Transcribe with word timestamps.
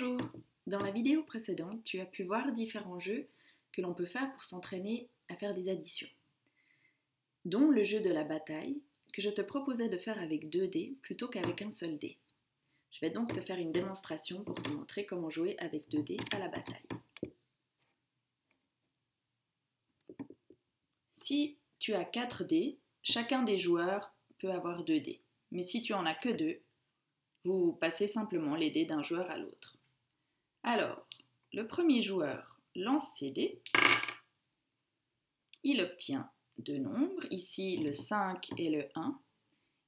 Bonjour 0.00 0.20
Dans 0.68 0.80
la 0.80 0.92
vidéo 0.92 1.24
précédente, 1.24 1.82
tu 1.82 1.98
as 1.98 2.06
pu 2.06 2.22
voir 2.22 2.52
différents 2.52 3.00
jeux 3.00 3.26
que 3.72 3.80
l'on 3.80 3.94
peut 3.94 4.06
faire 4.06 4.30
pour 4.32 4.44
s'entraîner 4.44 5.08
à 5.28 5.34
faire 5.34 5.54
des 5.54 5.68
additions, 5.68 6.08
dont 7.44 7.68
le 7.68 7.82
jeu 7.82 8.00
de 8.00 8.10
la 8.10 8.22
bataille, 8.22 8.80
que 9.12 9.20
je 9.20 9.30
te 9.30 9.40
proposais 9.40 9.88
de 9.88 9.98
faire 9.98 10.20
avec 10.20 10.50
deux 10.50 10.68
dés 10.68 10.96
plutôt 11.02 11.26
qu'avec 11.26 11.62
un 11.62 11.72
seul 11.72 11.98
dé. 11.98 12.16
Je 12.92 13.00
vais 13.00 13.10
donc 13.10 13.32
te 13.32 13.40
faire 13.40 13.58
une 13.58 13.72
démonstration 13.72 14.44
pour 14.44 14.62
te 14.62 14.68
montrer 14.68 15.04
comment 15.04 15.30
jouer 15.30 15.56
avec 15.58 15.88
deux 15.88 16.04
dés 16.04 16.20
à 16.32 16.38
la 16.38 16.48
bataille. 16.48 16.86
Si 21.10 21.56
tu 21.80 21.94
as 21.94 22.04
4 22.04 22.44
dés, 22.44 22.78
chacun 23.02 23.42
des 23.42 23.58
joueurs 23.58 24.14
peut 24.38 24.52
avoir 24.52 24.84
deux 24.84 25.00
dés. 25.00 25.22
Mais 25.50 25.62
si 25.62 25.82
tu 25.82 25.92
en 25.92 26.06
as 26.06 26.14
que 26.14 26.28
deux, 26.28 26.60
vous 27.42 27.72
passez 27.72 28.06
simplement 28.06 28.54
les 28.54 28.70
dés 28.70 28.84
d'un 28.84 29.02
joueur 29.02 29.28
à 29.30 29.38
l'autre. 29.38 29.77
Alors, 30.62 31.06
le 31.52 31.66
premier 31.66 32.00
joueur 32.00 32.60
lance 32.74 33.18
ses 33.18 33.30
dés. 33.30 33.62
Il 35.64 35.80
obtient 35.80 36.30
deux 36.58 36.78
nombres, 36.78 37.24
ici 37.30 37.78
le 37.78 37.92
5 37.92 38.50
et 38.58 38.70
le 38.70 38.88
1, 38.94 39.18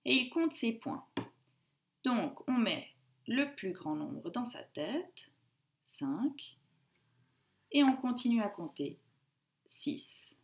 et 0.05 0.15
il 0.15 0.31
compte 0.31 0.53
ses 0.53 0.73
points. 0.73 1.07
Donc, 2.05 2.49
on 2.49 2.55
met 2.55 2.91
le 3.27 3.55
plus 3.55 3.73
grand 3.73 3.95
nombre 3.95 4.31
dans 4.31 4.45
sa 4.45 4.63
tête, 4.63 5.33
5, 5.85 6.59
et 7.73 7.85
on 7.85 7.97
continue 7.97 8.43
à 8.43 8.49
compter 8.49 8.99
6. 9.65 10.39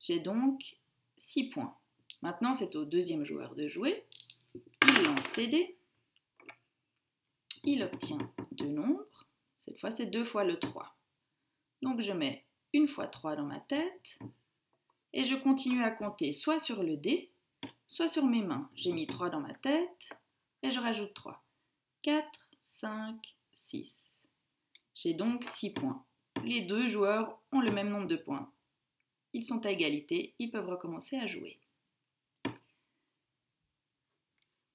J'ai 0.00 0.20
donc 0.20 0.78
6 1.16 1.50
points. 1.50 1.76
Maintenant, 2.22 2.52
c'est 2.52 2.76
au 2.76 2.84
deuxième 2.84 3.24
joueur 3.24 3.54
de 3.54 3.68
jouer. 3.68 4.06
Il 4.54 5.02
lance 5.02 5.24
ses 5.24 5.46
dés. 5.46 5.78
Il 7.66 7.82
obtient 7.82 8.18
deux 8.52 8.68
nombres. 8.68 9.26
Cette 9.56 9.80
fois, 9.80 9.90
c'est 9.90 10.06
deux 10.06 10.24
fois 10.24 10.44
le 10.44 10.58
3. 10.58 10.94
Donc 11.80 12.02
je 12.02 12.12
mets 12.12 12.44
une 12.74 12.86
fois 12.86 13.06
3 13.06 13.36
dans 13.36 13.46
ma 13.46 13.60
tête 13.60 14.18
et 15.14 15.24
je 15.24 15.34
continue 15.34 15.82
à 15.82 15.90
compter 15.90 16.32
soit 16.32 16.58
sur 16.58 16.82
le 16.82 16.98
dé, 16.98 17.30
soit 17.86 18.08
sur 18.08 18.26
mes 18.26 18.42
mains. 18.42 18.68
J'ai 18.74 18.92
mis 18.92 19.06
3 19.06 19.30
dans 19.30 19.40
ma 19.40 19.54
tête 19.54 20.18
et 20.62 20.70
je 20.70 20.78
rajoute 20.78 21.14
3. 21.14 21.42
4, 22.02 22.50
5, 22.62 23.36
6. 23.52 24.28
J'ai 24.94 25.14
donc 25.14 25.42
6 25.42 25.72
points. 25.72 26.04
Les 26.44 26.60
deux 26.60 26.86
joueurs 26.86 27.40
ont 27.50 27.60
le 27.60 27.72
même 27.72 27.88
nombre 27.88 28.08
de 28.08 28.16
points. 28.16 28.52
Ils 29.32 29.42
sont 29.42 29.64
à 29.64 29.70
égalité, 29.70 30.34
ils 30.38 30.50
peuvent 30.50 30.68
recommencer 30.68 31.16
à 31.16 31.26
jouer. 31.26 31.58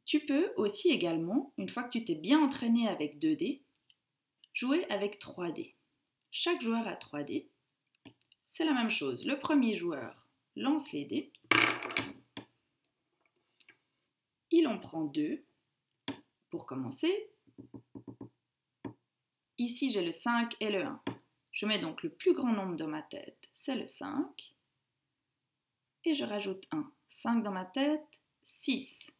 Tu 0.09 0.25
peux 0.25 0.51
aussi 0.57 0.89
également, 0.89 1.53
une 1.59 1.69
fois 1.69 1.83
que 1.83 1.91
tu 1.91 2.03
t'es 2.03 2.15
bien 2.15 2.43
entraîné 2.43 2.87
avec 2.87 3.19
2 3.19 3.35
dés, 3.35 3.61
Jouer 4.53 4.83
avec 4.89 5.19
3 5.19 5.51
dés. 5.51 5.75
Chaque 6.31 6.63
joueur 6.63 6.87
a 6.87 6.95
3 6.95 7.21
dés. 7.21 7.47
C'est 8.47 8.65
la 8.65 8.73
même 8.73 8.89
chose. 8.89 9.27
Le 9.27 9.37
premier 9.37 9.75
joueur 9.75 10.27
lance 10.55 10.93
les 10.93 11.05
dés. 11.05 11.31
Il 14.49 14.67
en 14.67 14.79
prend 14.79 15.03
2 15.03 15.43
pour 16.49 16.65
commencer. 16.65 17.29
Ici, 19.59 19.91
j'ai 19.91 20.03
le 20.03 20.11
5 20.11 20.55
et 20.59 20.71
le 20.71 20.85
1. 20.85 21.03
Je 21.51 21.67
mets 21.67 21.77
donc 21.77 22.01
le 22.01 22.09
plus 22.09 22.33
grand 22.33 22.51
nombre 22.51 22.75
dans 22.75 22.87
ma 22.87 23.03
tête, 23.03 23.47
c'est 23.53 23.75
le 23.75 23.85
5. 23.85 24.55
Et 26.05 26.15
je 26.15 26.23
rajoute 26.23 26.65
1. 26.71 26.91
5 27.09 27.43
dans 27.43 27.51
ma 27.51 27.65
tête, 27.65 28.23
6. 28.41 29.13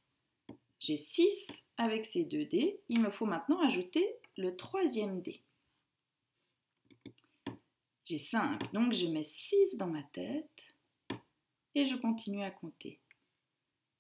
J'ai 0.80 0.96
6 0.96 1.66
avec 1.78 2.06
ces 2.06 2.24
deux 2.24 2.46
dés. 2.46 2.80
Il 2.88 3.02
me 3.02 3.10
faut 3.10 3.26
maintenant 3.26 3.60
ajouter 3.60 4.16
le 4.38 4.56
troisième 4.56 5.22
dé. 5.22 5.42
J'ai 8.06 8.18
5, 8.18 8.72
donc 8.74 8.94
je 8.94 9.06
mets 9.08 9.24
6 9.24 9.78
dans 9.78 9.88
ma 9.88 10.04
tête 10.04 10.76
et 11.76 11.86
je 11.86 11.96
continue 11.96 12.44
à 12.44 12.50
compter. 12.50 13.00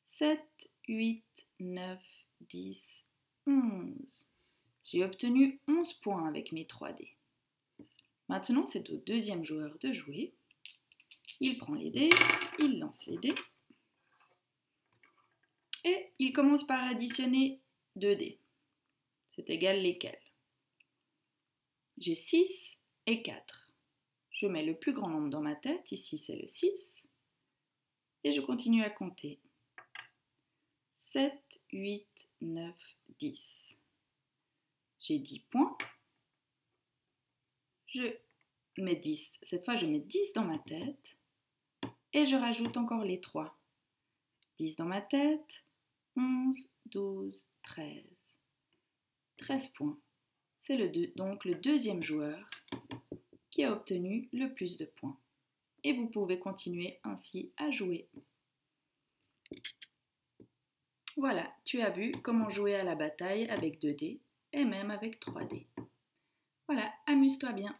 7, 0.01 0.41
8, 0.87 1.23
9, 1.59 2.01
10, 2.41 3.07
11. 3.45 4.29
J'ai 4.83 5.03
obtenu 5.03 5.59
11 5.67 5.93
points 5.95 6.27
avec 6.27 6.51
mes 6.51 6.65
3 6.65 6.93
dés. 6.93 7.13
Maintenant, 8.29 8.65
c'est 8.65 8.89
au 8.89 8.97
deuxième 8.97 9.43
joueur 9.43 9.77
de 9.79 9.91
jouer. 9.91 10.33
Il 11.41 11.57
prend 11.57 11.75
les 11.75 11.91
dés, 11.91 12.09
il 12.57 12.79
lance 12.79 13.05
les 13.05 13.17
dés 13.17 13.35
et 15.83 16.11
il 16.19 16.33
commence 16.33 16.65
par 16.65 16.83
additionner 16.83 17.61
2 17.95 18.15
dés. 18.15 18.39
C'est 19.29 19.49
égal 19.49 19.81
lesquels? 19.81 20.19
J'ai 21.97 22.15
6 22.15 22.79
et 23.05 23.21
4. 23.21 23.71
Je 24.31 24.47
mets 24.47 24.63
le 24.63 24.77
plus 24.77 24.93
grand 24.93 25.09
nombre 25.09 25.29
dans 25.29 25.41
ma 25.41 25.55
tête, 25.55 25.91
ici 25.91 26.17
c'est 26.17 26.35
le 26.35 26.47
6, 26.47 27.09
et 28.23 28.31
je 28.31 28.41
continue 28.41 28.83
à 28.83 28.89
compter. 28.89 29.39
7, 30.95 31.33
8, 31.71 32.29
9, 32.41 32.97
10. 33.19 33.77
J'ai 34.99 35.19
10 35.19 35.39
points. 35.39 35.77
Je 37.87 38.03
mets 38.77 38.95
10. 38.95 39.39
Cette 39.41 39.65
fois, 39.65 39.75
je 39.75 39.85
mets 39.85 39.99
10 39.99 40.33
dans 40.33 40.45
ma 40.45 40.59
tête. 40.59 41.17
Et 42.13 42.25
je 42.25 42.35
rajoute 42.35 42.77
encore 42.77 43.03
les 43.03 43.19
3. 43.19 43.57
10 44.57 44.75
dans 44.75 44.85
ma 44.85 45.01
tête. 45.01 45.65
11, 46.15 46.69
12, 46.87 47.45
13. 47.63 48.03
13 49.37 49.67
points. 49.69 49.99
C'est 50.59 50.77
donc 51.15 51.45
le 51.45 51.55
deuxième 51.55 52.03
joueur 52.03 52.49
qui 53.49 53.63
a 53.63 53.71
obtenu 53.71 54.29
le 54.33 54.53
plus 54.53 54.77
de 54.77 54.85
points. 54.85 55.17
Et 55.83 55.93
vous 55.93 56.07
pouvez 56.07 56.39
continuer 56.39 56.99
ainsi 57.03 57.53
à 57.57 57.71
jouer. 57.71 58.09
Voilà, 61.15 61.51
tu 61.65 61.81
as 61.81 61.89
vu 61.89 62.11
comment 62.23 62.49
jouer 62.49 62.75
à 62.75 62.83
la 62.83 62.95
bataille 62.95 63.49
avec 63.49 63.79
2 63.79 63.93
dés 63.93 64.21
et 64.53 64.65
même 64.65 64.91
avec 64.91 65.19
3 65.19 65.45
dés. 65.45 65.67
Voilà, 66.67 66.93
amuse-toi 67.07 67.53
bien. 67.53 67.77